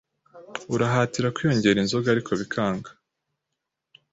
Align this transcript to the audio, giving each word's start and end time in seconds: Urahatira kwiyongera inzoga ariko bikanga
Urahatira 0.75 1.33
kwiyongera 1.35 1.77
inzoga 1.81 2.07
ariko 2.13 2.31
bikanga 2.41 2.89